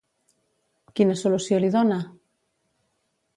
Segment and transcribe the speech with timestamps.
[0.99, 1.99] Quina solució li dona?